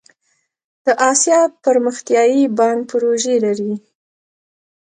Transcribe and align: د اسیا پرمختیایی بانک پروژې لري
د 0.85 0.87
اسیا 1.11 1.39
پرمختیایی 1.63 2.41
بانک 2.57 2.81
پروژې 2.89 3.35
لري 3.45 3.73